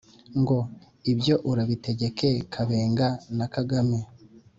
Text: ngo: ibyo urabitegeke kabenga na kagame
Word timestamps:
ngo: 0.39 0.57
ibyo 1.11 1.35
urabitegeke 1.49 2.29
kabenga 2.53 3.07
na 3.37 3.45
kagame 3.53 3.99